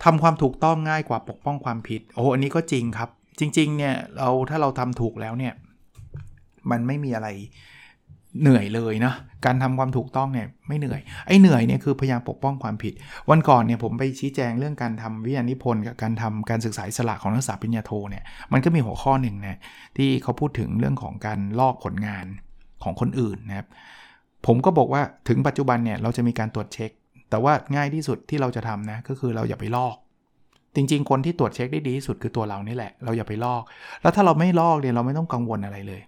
[0.04, 5.54] ทำความถูกต้องง่ายกว่าปกป้องความผิด โอ้อันนี้ก็จริงครับ จริงๆเนี่ยเราถ้าเราทำถูกแล้วเนี่ย
[6.70, 7.28] มันไม่มีอะไร
[8.40, 9.14] เหนื่อยเลยนะ
[9.44, 12.94] การทำความถูกต้องเนี่ยไม่เหนื่อยไอ้เหนื่อยเนี่ยคือพยายามปกป้องความผิด
[13.30, 19.58] วันก่อนเนี่ยผมไปชี้แจงเรื่องการทำวิทยานิพนธ์กับการทำการศึกษาสละของนักศึกษาปริญญาโทเนี่ยมันก็มีหัวข้อหนึ่งนะ
[19.96, 22.26] ที่เขาพูดถึงเรื่องของการลอกผลงาน
[22.82, 23.66] ของคนอื่นนะครับ
[24.46, 26.90] ผมก็บอกว่าถึงปัจจุบันเนี่ยเราจะมีการตรวจเช็ค
[27.30, 29.96] แต่ว่าง่ายที่สุดที่เราจะทำนะก็คือเราอย่าไปลอก
[30.74, 33.62] จริง ๆ คนที่ตรวจเช็คได้ดีที่สุดคือตัวเรานี่แหละ เราอย่าไปลอก
[34.02, 36.02] แล้วถ้าเราไม่ลอกเนี่ยเราไม่ต้องกังวลอะไรเลย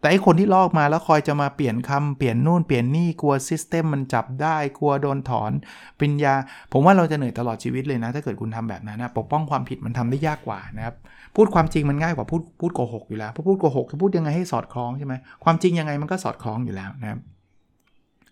[0.00, 5.52] แต่ไอคนที่ลอกมาแล้วคอยจะมาเปลี่ยนคำเปลี่ยนนู่นเปลี่ยนนี่กลัวซิสเต็มมันจับได้กลัวโดนถอน
[6.00, 6.34] ปัญญา
[6.72, 10.94] ผมว่าเราจะเหนื่อยตลอดชีวิตเลยนะ ถ้าเกิดคุณทำแบบนั้นนะปกป้องความผิดมันทำได้ยากกว่านะครับ
[11.36, 17.18] พูดความจริงมันง่ายกว่าพูดพูดโกหกอยู่แล้วเพราะพูดโกหกจะพูดยังไงให้สอดคล้องใช่ไหมความจริงยังไงมันก็สอดคล้องอยู่แล้วนะครับ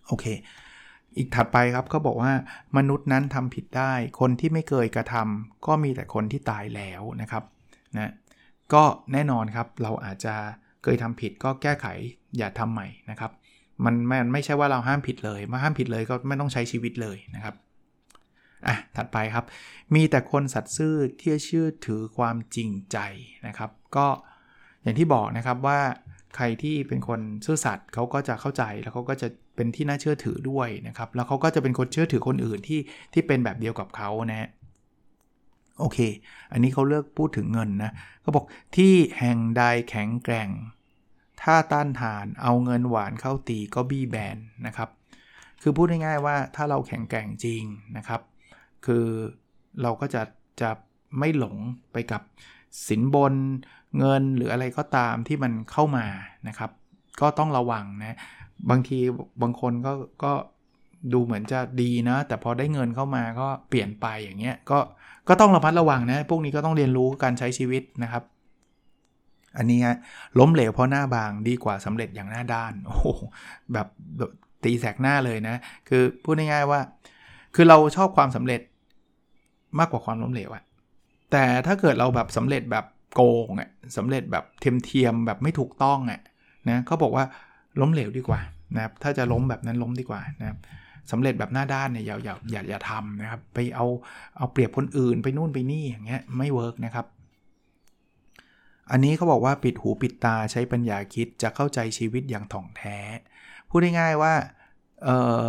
[0.08, 0.24] โอเค
[1.16, 2.32] อีกถัดไปครับเขาบอกว่า
[2.76, 7.44] มนุษย์นั้นทำผิดได้ คนที่ไม่เคยกระทำก็มีแต่คนที่ตายแล้วนะครับ
[7.96, 8.12] นะ
[8.74, 10.34] ก็แน่นอนครับเราอาจจะ
[10.82, 11.86] เคยทำผิดก็แก้ไข
[12.38, 13.32] อย่าทำใหม่นะครับ
[13.84, 17.54] มันไมันไม่ใช่ว่าเราห้ามผิดเลยมาห้ามผิดเลยก็ไม่ต้องใช้ชีวิตเลยนะครับ
[18.66, 19.44] อะถัดไปครับ
[19.94, 22.98] มีแต่คนสัตย์ซื่อที่เชื่อถือความจริงใจ
[23.46, 24.06] นะครับ ก็
[24.82, 25.80] อย่างที่บอกนะครับว่า
[26.36, 32.80] ใครที่เป็นคนซื่อสัตย์เขาก็จะเข้าใจแล้วเขาก็จะ เป็นที่น่าเชื่อถือด้วยนะครับ แล้วเขาก็จะเป็นคนเชื่อถือคนอื่นที่
[33.12, 34.50] ที่เป็นแบบเดียวกับเขานะฮะ
[35.80, 35.98] โอเค
[36.52, 38.44] อันนี้เขาเลือกพูดถึงเงินนะเขาบอก
[38.76, 40.48] ที่แห่งใดแข็งแกร่ง
[41.42, 44.36] ถ้าต้านทานเอาเงินหวานเข้าตีก็บี้แบน
[44.66, 44.88] นะครับ
[45.62, 47.62] คือพูดง่ายๆว่าถ้าเราแข็งแกร่งจริง
[47.96, 48.20] นะครับ
[48.86, 49.06] คือ
[49.82, 50.22] เราก็จะ
[50.60, 50.70] จะ
[51.18, 51.56] ไม่หลง
[51.92, 52.22] ไปกับ
[52.88, 53.34] สินบน
[53.98, 56.06] เงินหรืออะไรก็ตามที่มันเข้ามา
[56.48, 56.70] นะครับ
[57.20, 58.18] ก็ต้องระวังนะ
[58.70, 58.98] บางที
[59.42, 59.92] บางคนก็
[60.24, 60.32] ก็
[61.12, 64.78] ดูเหมือนจะดีนะ แต่พอได้เงินเข้ามาก็เปลี่ยนไปอย่างเงี้ยก็
[65.28, 68.22] ก็ต้องระมัดระวังนะ พวกนี้ก็ต้องเรียนรู้การใช้ชีวิตนะครับ
[69.58, 69.96] อันนี้ฮะ
[70.38, 73.06] ล้มเหลวเพราะหน้าบางดีกว่าสำเร็จอย่างหน้าด้านโอ้โห
[73.72, 73.88] แบบ
[74.64, 75.56] ตีแสกหน้าเลยนะ
[75.88, 76.80] คือพูดง่ายๆว่า
[77.54, 78.60] คือเราชอบความสำเร็จ
[79.78, 80.64] มากกว่าความล้มเหลวอะ
[81.32, 86.20] แต่ถ้าเกิดเราแบบสำเร็จแบบโกงอะสำเร็จแบบเทียมเทียมแบบไม่ถูกต้องอะ
[86.68, 87.24] นะเขาบอกว่า
[87.80, 88.40] ล้มเหลวดีกว่า
[88.74, 90.58] นะครับถ้าจะล้มแบบนั้นล้มดีกว่านะครับ
[91.10, 93.86] สำเร็จแบบหน้าด้านเนี่ยอย่าอย่าอย่าอย่าทำนะครับไปเอา
[94.36, 97.06] เอาเปรียบคนอื่นไปนู่นไปนี่อย่างเงี้ยไม่เวิร์กนะครับ
[98.90, 102.98] อันนี้เขาบอกว่าปิดหูปิดตาใช้ปัญญาคิดจะเข้าใจชีวิตอย่างถ่องแท้
[103.68, 104.34] พูดง่ายๆว่า
[105.04, 105.08] เอ
[105.42, 105.44] อ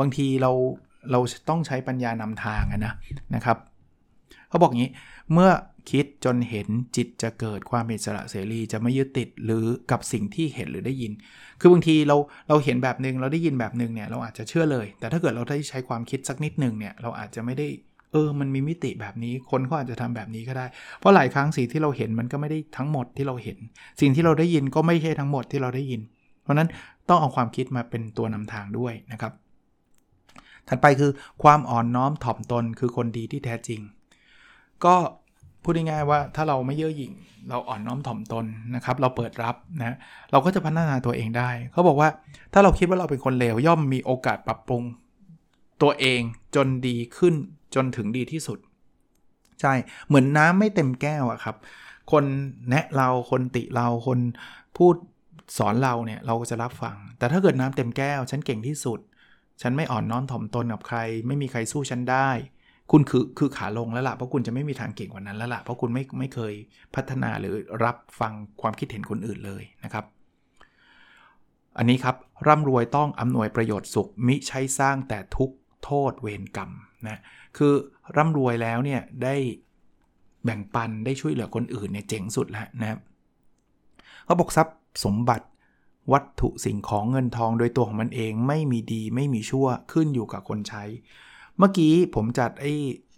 [0.00, 0.50] บางทีเรา
[1.10, 2.94] เราต้องใช้ปัญญานำทางนะ
[3.34, 3.58] นะครับ
[4.48, 4.90] เขาบอกงี้
[5.32, 5.50] เมื่อ
[5.90, 11.12] คิดจนเห็นจิตจะเกิดความเป็นสระเสรีจะไม่ยึดติดหรือกับสิ่งที่เห็นหรือได้ยิน
[11.60, 12.16] คือบางทีเรา
[12.48, 17.68] เราเห็นแบบหนึงเราได้ยินแบบหนึ่งเนี่ยเราอาจจะเชื่อเลย แต่ถ้าเกิดเราได้ใช้ความคิดสักนิดหนึ่งเนี่ยเราอาจจะไม่ได้
[18.12, 20.66] เออ มันมีมิติแบบนี้ คนเขาอาจจะทำแบบนี้ก็ได้
[20.98, 23.58] เพราะหลายครั้งสิ่งที่เราเห็นมันก็ไม่ได้ทั้งหมดที่เราเห็น
[24.00, 26.00] สิ่งที่เราได้ยินก็ไม่ใช่ทั้งหมดที่เราได้ยิน
[26.42, 26.68] เพราะนั้น
[27.08, 29.32] ต้องเอาความคิดมาเป็นตัวนำทางด้วยนะครับ
[30.68, 31.10] ถัดไปคือ
[31.42, 33.80] ความอ่อนน้อมถ่อมตนคือคนดีที่แท้จริง
[34.84, 34.96] ก็
[35.62, 37.12] พูดง่ายๆว่าถ้าเราไม่เย่อหยิ่ง
[37.48, 38.44] เราอ่อนน้อมถ่อมตน
[38.74, 39.96] นะครับ เราเปิดรับนะ
[40.30, 42.08] เราก็จะพัฒนาตัวเองได้ เขาบอกว่า
[42.52, 44.82] ถ้าเราคิดว่าเราเป็นคนเลวย่อมมีโอกาสปรับปรุง
[45.82, 46.20] ตัวเอง
[46.54, 47.34] จนดีขึ้น
[47.74, 48.58] จนถึงดีที่สุด
[49.60, 49.72] ใช่
[50.06, 51.56] เหมือนน้ำไม่เต็มแก้วอะครับ
[52.12, 52.24] คน
[52.68, 54.18] แนะเราคนติเราคน
[54.78, 54.94] พูด
[55.58, 59.00] สอนเราเนี่ยเราก็จะรับฟัง แต่ถ้าเกิดน้ำเต็มแก้ว ฉันเก่งที่สุด
[59.62, 62.30] ฉันไม่อ่อนน้อมถ่อมตนกับใคร ไม่มีใครสู้ฉันได้
[62.92, 66.54] คุณคือคือขาลงแล้วละ่ะเพราะคุณจะไม่มีทางเก่งกว่านั้นแล้วละ่ะเพราะคุณไม่ไม่เคย
[66.94, 70.04] พัฒนาหรือรับฟังความคิดเห็นคนอื่นเลยนะครับ
[71.78, 75.50] อันนี้ครับร่ำรวยต้องอำนวยประโยชน์สุขมิใช่สร้างแต่ทุก
[75.84, 76.70] โทษเวรกรรม
[77.08, 77.18] นะ
[77.56, 77.72] คือ
[78.16, 79.34] ร่ำรวยแล้วเนี่ยได้
[80.44, 82.98] แบ่งปันได้ช่วยเหลือคนอื่นเนี่ยเจ๋งสุดแล้วนะครับ
[84.24, 85.46] เขาบอกทรัพย์สมบัติ
[86.12, 90.84] วัตถุสิ่งของเงินทองโดยตัวของมันเองไม่มีดีไม่มีชั่วขึ้นอยู่กับคนใช้
[91.58, 92.72] เมื่อกี้ผมจัดไอ้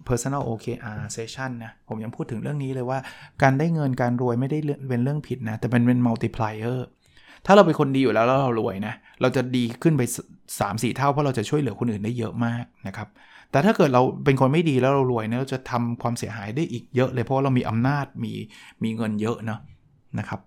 [0.09, 2.99] personal OKR session นะ ผมยังพูดถึงเรื่องนี้เลยว่า
[3.42, 6.79] การได้เงินการรวยไม่ได้เป็นเรื่องผิดนะ แต่เป็นเป็น multiplier
[7.47, 10.03] ถ้าเราเป็นคนดีอยู่แล้วแล้วเรารวยนะ เราจะดีขึ้นไป
[10.49, 13.09] 3-4 เท่าเพราะเราจะช่วยเหลือคนอื่นได้เยอะมากนะครับ
[13.51, 18.33] แต่ถ้าเกิดเราเป็นคนไม่ดีแล้วเรารวยเนี่ยเราจะทำความเสียหายได้อีกเยอะเลยเพราะเรามีอำนาจมี
[18.83, 19.61] มีเงินเยอะเนาะ
[20.18, 20.40] นะครับ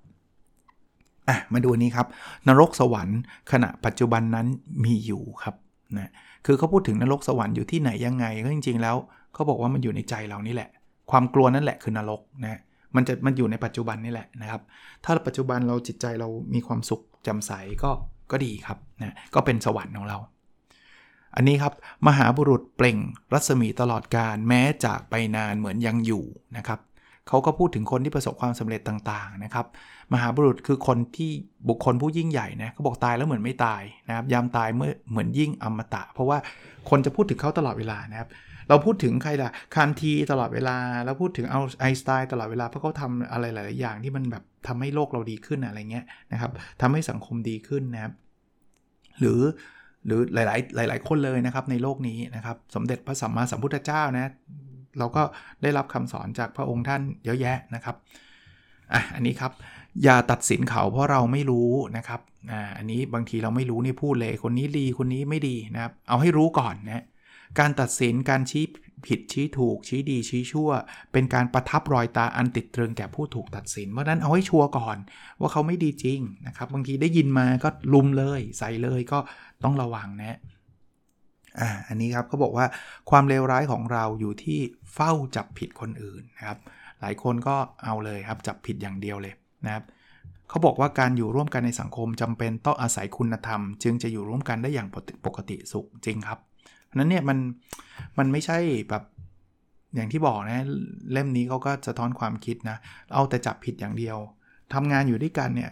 [1.30, 2.08] อะมาดูนี้ครับ
[2.47, 3.19] นรกสวรรค์
[3.52, 4.47] ขณะปัจจุบันนั้น
[4.84, 5.56] มีอยู่ครับ
[5.95, 6.12] นะ
[6.45, 8.95] คือเขาพูดถึงนรกสวรรค์อยู่ที่ไหนยังไงก็จริง ๆ แล้ว
[9.34, 10.69] เขาบอกว่ามันอยู่ในใจเรานี่แหละ
[11.12, 12.60] ความกลัวนั่นแหละคือนรกนะ
[12.95, 14.62] มันจะมันอยู่ในปัจจุบันนี่แหละนะครับ
[15.04, 17.52] ถ้าปัจจุบันเราจิตใจเรามีความสุขจำใส
[17.84, 17.91] ก็
[18.32, 20.17] ก็ดีครับนะก็เป็นสวรรค์ของเรา
[21.36, 21.73] อันนี้ครับ
[22.08, 22.97] มหาบุรุษเปล่ง
[23.34, 26.23] รัศมีตลอดการแม้จากไปนานเหมือนยังอยู่
[26.58, 26.80] นะครับ
[27.27, 29.65] เขาก็พูดถึงคนที่ประสบความสำเร็จต่างๆนะครับ
[30.13, 31.31] มหาบุรุษคือคนที่
[31.69, 36.37] บุคคลผู้ยิ่งใหญ่นะเขาบอกตายแล้วเหมือนไม่ตายนะครับ ยามตายเมื่อเหมือนยิ่งอมตะ เพราะว่า
[36.89, 38.29] คนจะพูดถึงเขาตลอดเวลานะครับ
[38.69, 48.13] เราพูดถึงใครล่ะคานทีตลอดเวลา แล้วพูดถึงเอาไอสไตล์ตลอดเวลาเพราะเขาทำอะไรหลายๆอย่างที่มันแบบทำให้โลกเราดีขึ้นอะไรเงี้ยนะครับทำให้สังคมดีขึ้นนะครับ
[49.19, 49.41] หรือ
[50.05, 54.31] หรือหลาย ๆ หลาย ๆ คนเลยนะครับในโลกนี้นะครับ สมเด็จพระสัมมาสัมพุทธเจ้านะ
[55.00, 55.23] เราก็
[55.62, 57.95] ได้รับคำสอนจากพระองค์ท่านเยอะแยะนะครับ
[58.93, 59.52] อะอันนี้ครับ
[60.04, 62.21] อย่าตัดสินเขาเพราะเราไม่รู้นะครับ
[62.52, 67.04] อ่าอันนี้บางทีเราไม่รู้นี่พูดเลยคนนี้ดีคนนี้ไม่ดีนะครับ เอาให้รู้ก่อนนะ
[67.60, 68.65] การตัดสินการชี้
[69.08, 70.69] ผิดชี้ถูก ชี้ดีชี้ชั่ว
[71.12, 74.97] เป็นการประทับรอยตาอันติดตรึงแก่ผู้ถูกตัดสินเพราะนั้นเอาให้ชัวร์ก่อน
[75.39, 79.19] ว่าเขาไม่ดีจริงนะครับ บางทีได้ยินมาก็ลุมเลย ใส่เลยก็
[79.63, 80.38] ต้องระวังนะ
[81.60, 82.65] อ่าอันนี้ครับเขาบอกว่า
[83.10, 84.60] ความเลวร้ายของเราอยู่ที่
[84.93, 86.60] เฝ้าจับผิดคนอื่นนะครับ
[87.02, 89.34] หลายคนก็เอาเลยครับจับผิดอย่างเดียวเลย
[89.65, 89.84] นะครับ
[90.50, 94.89] เขาบอกว่าการอยู่ร่วมกันในสังคมจำเป็นต้องอาศัยคุณธรรม จึงจะอยู่ร่วมกันได้อย่าง
[95.26, 96.39] ปกติสุขจริงครับ
[96.96, 97.38] นั้นเนี่ยมัน
[98.17, 98.58] มันไม่ใช่
[98.89, 99.04] แบบ
[99.96, 100.65] อย่างที่บอกนะ
[101.12, 102.78] เล่มนี้เขาก็สะท้อนความคิดนะ
[103.13, 104.17] เอาแต่จับผิดอย่างเดียว
[104.74, 105.72] ทำงานอยู่ด้วยกันเนี่ย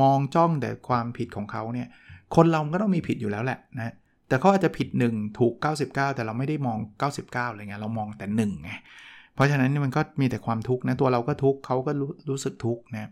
[0.00, 1.88] มองจ้องแต่ความผิดของเขาเนี่ย
[2.36, 3.94] คนเราก็ต้องมีผิดอยู่แล้วแหละนะ
[4.30, 6.78] แต่เขาอาจจะผิด 1 ถูก 99 แต่เราไม่ได้มอง
[7.14, 8.70] 99อะไรเงี้ยเรามองแต่1ไง
[9.34, 13.10] เพราะฉะนั้นมันก็มีแต่ความทุกข์นะตัวเราก็ทุกข์เขาก็รู้รู้สึกทุกข์นะ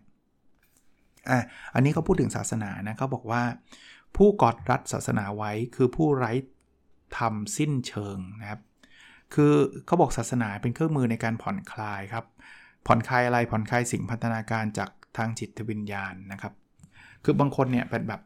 [1.30, 1.38] อะ
[1.74, 3.42] อันนี้เขาพูดถึงศาสนานะเขาบอกว่า
[4.16, 6.32] ผู้กอดรัดศาสนาไว้คือผู้ไร้
[7.18, 8.60] ทำสิ้นเชิงนะครับ
[9.34, 9.52] คือ
[9.86, 12.24] เขาบอกศาสนาเป็นเครื่องมือในการผ่อนคลายครับ
[12.86, 16.52] ผ่อนคลายอะไรผ่อนคลายสิ่งพัฒนาการจากทางจิตวิญญาณนะครับ
[17.24, 18.20] คือบางคนเนี่ยเป็นแบบ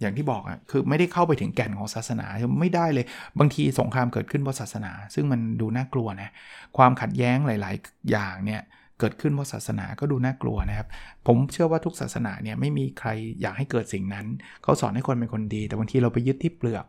[0.00, 2.26] อย่างที่บอกอะคือไม่ได้เข้าไปถึงแก่นของศาสนา
[2.60, 3.04] ไม่ได้เลย
[3.38, 6.30] บางทีสงครามเกิดขึ้นเพราะศาสนา ซึ่งมันดูน่ากลัวนะ
[6.76, 8.62] ความขัดแย้งหลาย ๆ อย่างเนี่ย
[9.00, 10.88] เกิดขึ้นเพราะศาสนาก็ดูน่ากลัวนะครับ
[11.26, 13.08] ผมเชื่อว่าทุกศาสนาเนี่ยไม่มีใคร
[13.40, 14.26] อยากให้เกิดสิ่งนั้น
[14.62, 16.84] เขาสอนให้คนเป็นคนดี แต่บางทีเราไปยึดที่เปลือก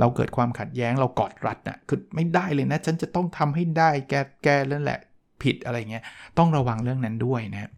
[0.00, 5.00] เราเกิดความขัดแย้งเรากอดรัดนะ่ะคือไม่ได้เลยนะ ฉันจะต้องทำให้ได้แกแกเรื่องแหละ
[5.42, 6.04] ผิดอะไรเงี้ย
[6.38, 7.70] ต้องระวังเรื่องนั้นด้วยนะ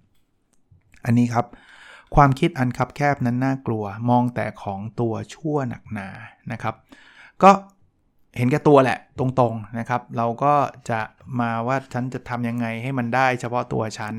[1.05, 1.47] อันนี้ครับ
[2.15, 6.09] ความคิดอันคับแคบนั้นน่ากลัว มองแต่ของตัวชั่วหนักหนา
[6.53, 6.75] นะครับ
[7.43, 7.51] ก็
[8.39, 10.55] เห็นแก่ตัวแหละตรงๆนะครับ เราก็
[10.91, 11.01] จะ
[11.41, 14.15] มาว่าฉันจะทำยังไงให้มันได้เฉพาะตัวฉัน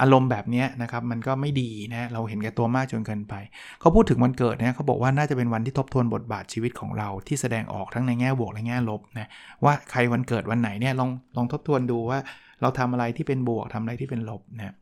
[0.00, 3.34] อารมณ์แบบนี้นะครับ มันก็ไม่ดีนะเราเห็นแก่ตัวมากจนเกินไป
[3.80, 9.28] เขาพูดถึงวันเกิดนะเขาบอกว่าน่าจะเป็นวันที่ทบทวนบทบาทชีวิตของเราที่แสดงออกทั้งในแง่บวกและแง่ลบนะ
[9.64, 12.18] ว่าใครวันเกิดวันไหนเนี่ยลองลองทบทวนดูว่า
[12.60, 14.74] เราทำอะไรที่เป็นบวกทำอะไรที่เป็นลบนะ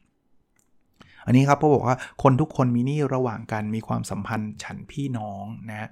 [1.26, 5.88] อันนี้ครับเขาบอกว่าคนทุกคนมีหนี้ระหว่างกันมีความสัมพันธ์ฉันพี่น้องนะ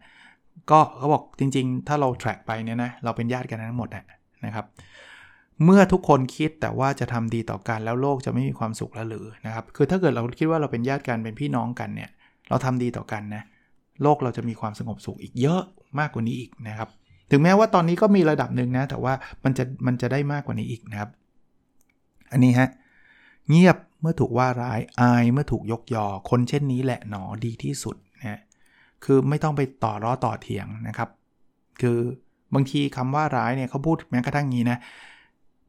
[0.70, 3.88] ก็เขาบอกจริงๆ ถ้าเรา track ไปเนี่ยนะเราเป็นญาติกันทั้งหมด
[4.46, 4.66] นะครับ
[5.64, 12.10] เมื่อทุกคนคิดแต่ว่าจะทำดีต่อกันแล้วโลกจะไม่มีความสุขแล้วหรือนะครับ คือถ้าเกิดเราคิดว่าเราเป็นญาติกันเป็นพี่น้องกันเนี่ย
[12.48, 13.42] เราทำดีต่อกันนะ
[14.02, 15.62] โลกเราจะมีความสงบสุขอีกเยอะ
[15.98, 16.88] มากกว่านี้อีกนะครับ
[17.30, 19.12] ถึงแม้ว่าตอนนี้ก็มีระดับหนึ่งนะ แต่ว่า
[19.44, 21.10] มันจะมันจะได้มากกว่านี้อีกนะครับ
[22.32, 22.68] อันนี้ฮะ
[23.48, 28.40] เงียบ เมื่อถูกว่าร้ายอายเมื่อถูกยกยอ คนเช่นนี้แหละหนอดีที่สุดนะ
[29.04, 31.08] คือไม่ต้องไปต่อร้อต่อเถียงนะครับ
[31.80, 31.98] คือ
[32.54, 34.78] บางทีคำว่าร้ายเนี่ยเขาพูดแม้กระทั่งงี้นะ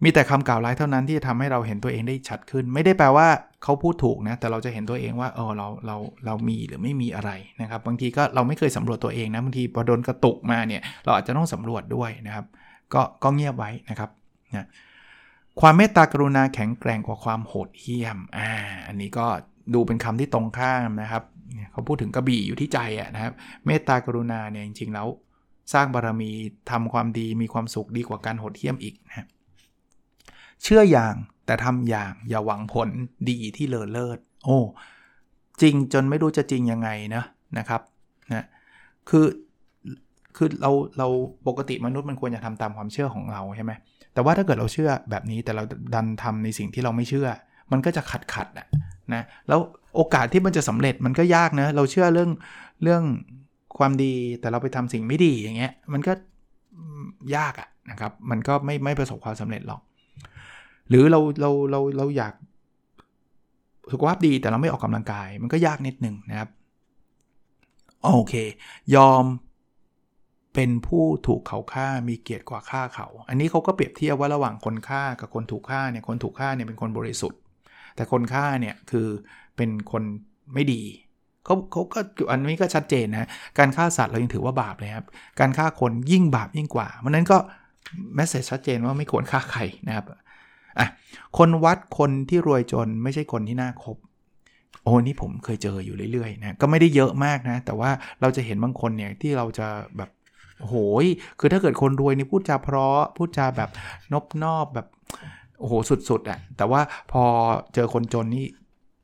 [0.04, 3.28] มีแต่คำกล่าวร้ายเท่านั้นที่จะทำให้เราเห็นตัวเองได้ชัดขึ้น ไม่ได้แปลว่า
[3.64, 12.46] เขาพูดถูกนะ แต่เราจะเห็นตัวเองว่าเออเราเราเรามีหรือไม่มีอะไรนะครับ บางทีก็เราไม่เคยสำรวจตัวเองนะบางทีพอโดนกระตุกมาเนี่ยเราอาจจะต้องสำรวจด้วยนะครับ
[12.94, 14.10] ก็ก็เงียบไว้นะครับ
[14.56, 14.66] นะ
[15.60, 18.52] ความเมตตากรุณาแข็งแกร่งกว่าความโหดเหี้ยม อ่า
[18.88, 19.26] อันนี้ก็
[19.74, 21.24] ดูเป็นคำที่ตรงข้ามนะครับ
[21.72, 23.34] เขาพูดถึงกระบี่อยู่ที่ใจอะนะครับ
[23.66, 25.08] เมตตากรุณาเนี่ยจริงๆแล้ว
[25.74, 26.32] สร้างบารมี
[26.72, 29.28] ทำความดีมีความสุขดีกว่าการโหดเหี้ยมอีกนะ
[30.64, 32.90] เชื่ออย่างแต่ทำอย่างอย่าหวังผล
[33.30, 34.60] ดีที่เลอเลิศ โอ้
[35.62, 37.24] จริงจนไม่รู้จะจริงยังไงนะ
[37.58, 37.82] นะครับ
[38.34, 38.46] นะ
[39.10, 39.26] คือ
[40.36, 41.08] คือเราเรา
[41.48, 43.72] ปกติมนุษย์มันควรจะทำตามความเชื่อของเราใช่ไหม
[44.14, 45.64] แต่ว่าถ้าเกิดเราเชื่อแบบนี้แต่เรา
[45.96, 47.28] ดันทำในสิ่งที่เราไม่เชื่อ
[47.72, 48.68] มันก็จะขัดขัดอะ
[49.14, 49.60] นะแล้ว
[49.96, 52.32] โอกาสที่มันจะสำเร็จมันก็ยากนะเราเชื่อเรื่อง
[52.84, 53.04] เรื่อง
[53.78, 56.14] ความดีแต่เราไปทำสิ่งไม่ดีอย่างเงี้ยมันก็
[57.36, 59.82] ยากอะนะครับมันก็ไม่ไม่ประสบความสำเร็จหรอก
[60.90, 62.34] หรือเราเราเราเราอยาก
[63.92, 66.50] สุขภาพดีแต่เราไม่ออกกำลังกาย มันก็ยากนิดหนึ่งนะครับ
[68.04, 68.34] โอเค
[68.96, 69.26] ยอม
[70.56, 77.40] เป็นผู้ถูกเขาฆ่ามีเกียรติกว่าฆ่าเขา อันนี้เขาก็เปรียบเทียบว่าระหว่างคนฆ่ากับคนถูกฆ่าเนี่ยคนถูกฆ่าเนี่ยเป็นคนบริสุทธิ์
[77.96, 79.08] แต่คนฆ่าเนี่ยคือ
[79.58, 80.04] เป็นคน
[80.54, 80.82] ไม่ดี
[81.46, 82.00] เขาเขาก็
[82.32, 83.28] อันนี้ก็ชัดเจนนะ
[83.60, 85.06] การฆ่าสัตว์เรายังถือว่าบาปเลยครับ
[85.40, 87.38] การฆ่าคนยิ่งบาปยิ่งกว่ามันนั้นก็
[88.16, 90.06] แมสเซจชัดเจนว่าไม่ควรฆ่าใครนะครับ
[90.80, 90.88] อะ
[91.38, 93.98] คนวัดคนที่รวยจนไม่ใช่คนที่น่าคบ
[94.84, 100.10] โอ้นี่ผมเคยเจออยู่เรื่อยๆนะก็ไม่ได้เยอะมากนะ แต่ว่าเราจะเห็นบางคนเนี่ยที่เราจะแบบ
[100.68, 101.06] โหย
[101.40, 103.70] คือถ้าเกิดคนรวยนี่พูดจาเพราะพูดจาแบบ
[104.14, 104.88] นบนอบแบบ
[105.60, 105.74] โอ้โห
[106.10, 107.24] สุดๆอะ่ะแต่ว่าพอ
[107.74, 108.46] เจอคนจนนี่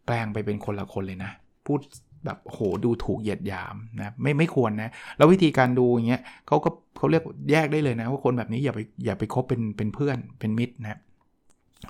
[0.05, 1.31] แปลงไปเป็นคนละคนเลยนะ
[1.65, 1.79] พูด
[2.25, 10.99] แบบโหดูถูกเหยียดหยามนะไม่ไม่ควรนะ แล้ววิธีการดูอย่างเงี้ยเขาก็เขาเรียกแยกได้เลยนะ ว่าคนแบบนี้อย่าไปอย่าไปคบเป็นเป็นเพื่อนเป็นมิตรนะ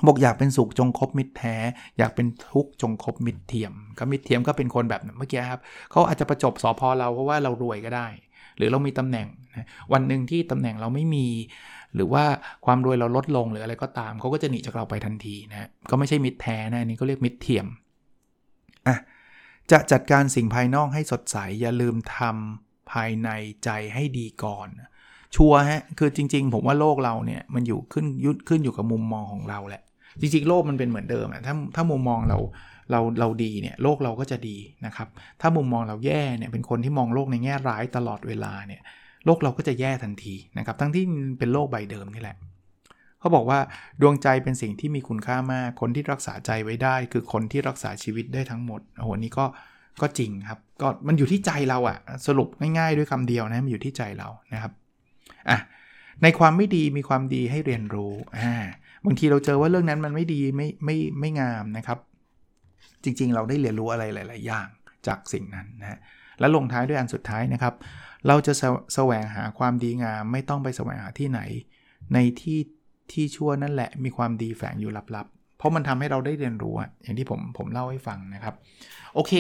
[0.08, 1.56] บอกอยากเป็นสุขจงคบมิตรแท้
[1.98, 8.08] อยากเป็นทุกข์จงคบมิตรเทียม ก็มิตรเทียมก็เป็นคนแบบเมื่อกี้ครับเขาอาจจะประจบสอพอเราเพราะว่าเรารวยก็ได้
[8.58, 9.28] หรือเรามีตำแหน่ง
[9.94, 11.28] วันหนึ่งที่ตำแหน่งเราไม่มี
[11.96, 12.24] หรือว่า
[12.66, 17.68] ความรวยเราลดลงหรืออะไรก็ตามเขาก็จะหนีจากเราไปทันทีนะก็ไม่ใช่มิตรแท้นะอันี่ก็เรียกมิตรเทียม
[18.88, 18.98] อะ
[19.72, 23.30] จะจัดการสิ่งภายนอกให้สดใสอย่าลืมทำภายใน
[23.64, 24.68] ใจให้ดีก่อน
[25.36, 29.84] ชัวฮะคือจริง ๆ ผมว่าโลกเราเนี่ยมันอยู่ขึ้นยุดขึ้นอยู่กับมุมมองของเราแหละ
[30.22, 32.38] จริงๆ โลกมันเป็นเหมือนเดิมอะถ้าถ้ามุมมองเรา
[32.92, 35.08] เราเราดีเนี่ยโลกเราก็จะดีนะครับ
[35.42, 38.82] ถ้ามุมมองเราแย่เนี่ยเป็นคนที่มองโลกในแง่ร้ายตลอดเวลาเนี่ย
[39.26, 41.04] โลกเราก็จะแย่ทันทีนะครับ ทั้งที่
[41.40, 42.38] เป็นโลกใบเดิมนี่แหละ
[43.20, 43.60] เขาบอกว่า
[44.02, 49.46] ดวงใจเป็นสิ่งที่มีคุณค่ามาก คนที่รักษาใจไว้ได้ คือคนที่รักษาชีวิตได้ทั้งหมดโอ้โหนี่ก็
[50.02, 51.98] ก็จริงครับก็มันอยู่ที่ใจเราอะ
[52.28, 54.72] สรุปง่ายๆด้วยคำเดียวนะมันอยู่ที่ใจเรานะครับ
[55.50, 55.60] อะ
[56.24, 58.54] ในความไม่ดีมีความดีให้เรียนรู้อ่า
[59.06, 61.98] บางทีเราเจอว่าเรื่องนั้นมันไม่ดีไม่ไม่ไม่งามนะครับ
[63.08, 64.68] จริง ๆ เราได้เรียนรู้อะไรหลาย ๆ อย่าง
[65.08, 66.00] จากสิ่งนั้นนะ
[66.40, 67.74] และลงท้ายด้วยอันสุดท้ายนะครับ
[68.28, 68.54] เราจะ
[68.96, 71.42] แสวงหาความดีงาม ไม่ต้องไปแสวงหาที่ไหน
[72.14, 72.60] ในที่
[73.12, 78.56] ที่ชั่วนั่นแหละมีความดีแฝงอยู่ลับๆ เพราะมันทำให้เราได้เรียนรู้อย่างที่ผมผมเล่าให้ฟังนะครับ
[79.16, 79.34] โอเค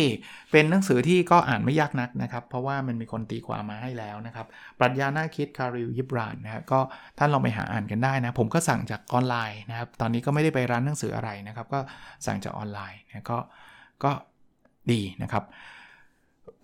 [0.51, 4.47] เป็นหนังสือที่ก็อ่านไม่ยากนักนะครับ เพราะว่ามันมีคนตีความมาให้แล้วนะครับ
[4.79, 6.79] ปรัชญาหน้าคิดคาริลยิบรานนะครับก็
[7.17, 11.79] ท่านลองไปหาอ่านกันได้นะ ผมก็สั่งจากออนไลน์นะครับ ตอนนี้ก็ไม่ได้ไปร้านหนังสืออะไรนะครับ ก็
[12.25, 13.39] สั่งจากออนไลน์นะก็
[14.03, 14.11] ก็
[14.91, 15.43] ดีนะครับ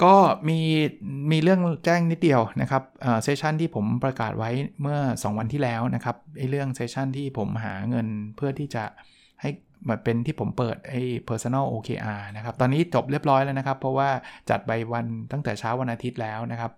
[0.03, 0.15] ก็
[0.49, 0.59] มี
[1.31, 2.83] มีเรื่องแจ้งนิดเดียวนะครับ
[3.23, 8.83] session ที่ผมประกาศไว้เมื่อ 2 วันที่แล้วนะครับไอ้เรื่อง session ที่ผมหาเงินเพื่อที่จะ
[9.43, 9.51] ให้
[9.89, 14.09] มาเป็นที่ผมเปิดไอ้ personal OKR นะครับ ตอนนี้จบเรียบร้อยแล้วนะครับ เพราะว่า
[14.49, 16.71] จัดไปวันตั้งแต่เช้าวันอาทิตย์แล้วนะครับ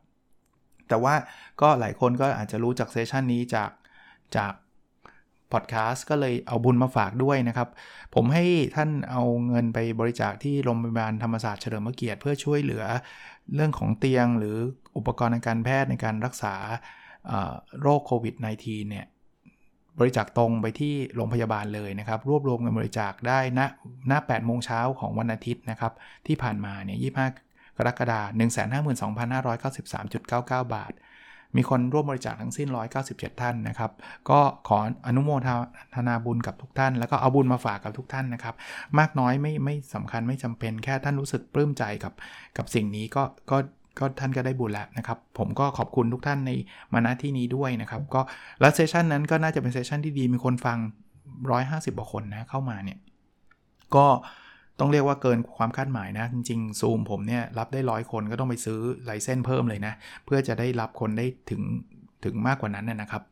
[0.90, 1.14] แต่ว่า
[1.62, 3.72] ก็หลายคนก็อาจจะรู้จาก session นี้จาก
[4.38, 4.54] จาก
[5.54, 7.70] พอดแคสต์ก็เลยเอาบุญมาฝากด้วยนะครับ
[8.16, 12.84] ผมให้ท่านเอาเงินไปบริจาคที่โรงพยาบาลธรรมศาสตร์เฉลิมพระเกียรติเพื่อช่วยเหลือ
[13.56, 14.58] เรื่องของเตียงหรือ
[14.98, 16.56] อุปกรณ์ทางการแพทย์ในการรักษา
[17.82, 19.06] โรคโควิด -19 เนี่ย
[20.00, 23.62] บริจาคตรงไปที่โรงพยาบาลเลยนะครับ รวบรวมเงินบริจาคได้ณ
[24.12, 25.94] ณ8โมงเช้าของวันอาทิตย์นะครับ
[26.28, 26.98] ที่ผ่านมาเนี่ย
[27.42, 28.26] 25 กรกฎาค
[28.88, 28.90] ม
[30.30, 30.94] 152,593.99 บาท
[31.56, 32.68] มีคนร่วมบริจาคทั้งสิ้น
[33.06, 33.92] 197 ท่านนะครับ
[34.30, 34.78] ก็ขอ
[35.08, 35.30] อนุโม
[35.96, 38.56] ทนาบุญกับทุกท่าน แล้วก็เอาบุญมาฝากกับทุกท่านนะครับ
[39.00, 42.14] มากน้อยไม่ไม่สำคัญไม่จำเป็นแค่ท่านรู้สึกปลื้มใจกับ
[42.58, 43.58] กับสิ่งนี้ก็ก็
[44.00, 46.52] ก็ท่านก็ได้บุญแล้วนะครับ ผมก็ขอบคุณทุกท่านใน
[46.94, 48.22] มาณที่นี้ด้วยนะครับ ก็
[48.60, 50.78] แล้วเซสชันนั้นก็น่าจะเป็นเซสชันที่ดีมีคนฟัง
[51.38, 52.98] 150กว่าคนนะเข้ามาเนี่ย
[53.96, 54.06] ก็
[54.80, 59.94] ต้องเรียกว่าเกินความคาดหมายนะ จริงๆซูมผมเนี่ยรับได้ร้อยคนก็ต้องไปซื้อไลเซนเพิ่มเลยนะ
[60.26, 61.62] เพื่อจะได้รับคนได้ถึง
[62.24, 63.24] ถึงมากกว่านั้นนะครับ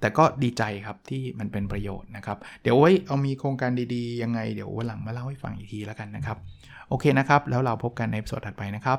[0.00, 6.38] แต่ก็ดีใจครับที่มันเป็นประโยชน์นะครับ เดี๋ยวไว้เอามีโครงการดีๆ ยังไงเดี๋ยววันหลังมาเล่าให้ฟังอีกทีแล้วกันนะครับ
[6.88, 8.98] โอเคนะครับ แล้วเราพบกันในสดถัดไปนะครับ